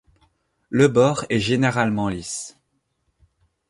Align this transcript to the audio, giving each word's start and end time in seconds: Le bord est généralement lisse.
Le 0.71 0.87
bord 0.87 1.25
est 1.29 1.37
généralement 1.39 2.09
lisse. 2.09 2.57